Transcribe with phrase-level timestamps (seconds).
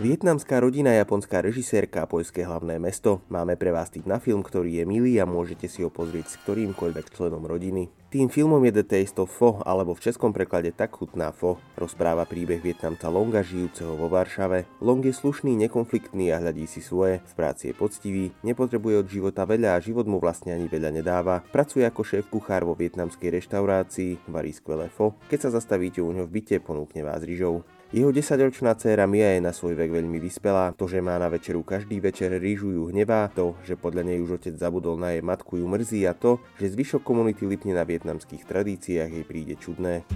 [0.00, 3.20] Vietnamská rodina, japonská režisérka a poľské hlavné mesto.
[3.28, 6.34] Máme pre vás tip na film, ktorý je milý a môžete si ho pozrieť s
[6.40, 7.92] ktorýmkoľvek členom rodiny.
[8.08, 11.60] Tým filmom je The Taste of Pho, alebo v českom preklade Tak chutná Pho.
[11.76, 14.64] Rozpráva príbeh Vietnamca Longa žijúceho vo Varšave.
[14.80, 17.20] Long je slušný, nekonfliktný a hľadí si svoje.
[17.20, 21.44] V práci je poctivý, nepotrebuje od života veľa a život mu vlastne ani veľa nedáva.
[21.52, 25.12] Pracuje ako šéf kuchár vo vietnamskej reštaurácii, varí skvelé pho.
[25.28, 27.68] Keď sa zastavíte u ňo v byte, ponúkne vás rýžou.
[27.90, 30.70] Jeho desaťročná dcéra Mia je na svoj vek veľmi vyspelá.
[30.78, 34.38] To, že má na večeru každý večer rýžu ju hnevá, to, že podľa nej už
[34.38, 38.46] otec zabudol na jej matku ju mrzí a to, že zvyšok komunity lipne na vietnamských
[38.46, 40.06] tradíciách jej príde čudné.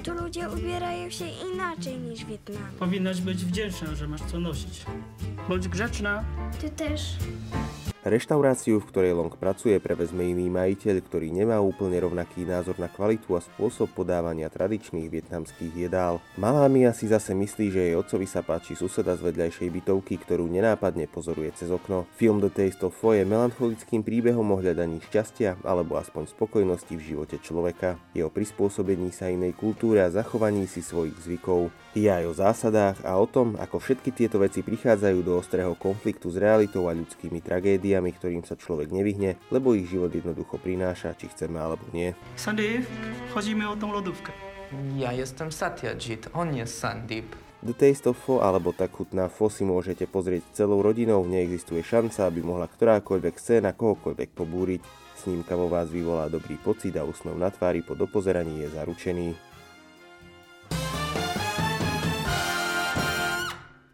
[0.00, 2.80] Tu ludzie ubierają się inaczej niż w Wietnamie.
[2.80, 4.88] Powinnaś być wdzięczna, że masz co nosić.
[5.48, 6.24] Bądź grzeczna.
[6.60, 7.20] Ty też.
[8.00, 13.36] Reštauráciu, v ktorej Long pracuje, prevezme iný majiteľ, ktorý nemá úplne rovnaký názor na kvalitu
[13.36, 16.16] a spôsob podávania tradičných vietnamských jedál.
[16.40, 20.48] Malá Mia si zase myslí, že jej otcovi sa páči suseda z vedľajšej bytovky, ktorú
[20.48, 22.08] nenápadne pozoruje cez okno.
[22.16, 27.04] Film The Taste of Pho je melancholickým príbehom o hľadaní šťastia alebo aspoň spokojnosti v
[27.04, 31.68] živote človeka, jeho prispôsobení sa inej kultúre a zachovaní si svojich zvykov.
[31.92, 36.32] Je aj o zásadách a o tom, ako všetky tieto veci prichádzajú do ostrého konfliktu
[36.32, 41.26] s realitou a ľudskými tragédiami, ktorým sa človek nevyhne, lebo ich život jednoducho prináša, či
[41.34, 42.14] chceme alebo nie.
[42.38, 42.86] Sandy,
[43.34, 44.30] chodzimy o tą lodówkę.
[44.94, 47.34] Ja jestem Satyajit, on jest Sandip.
[47.66, 52.30] The Taste of Pho alebo tak chutná Pho si môžete pozrieť celou rodinou, neexistuje šanca,
[52.30, 54.80] aby mohla ktorákoľvek scéna kohokoľvek pobúriť.
[55.20, 59.49] Snímka vo vás vyvolá dobrý pocit a úsmev na tvári po dopozeraní je zaručený.